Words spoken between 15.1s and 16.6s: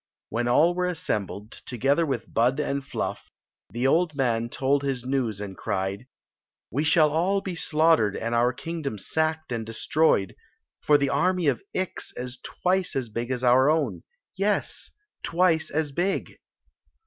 twice as big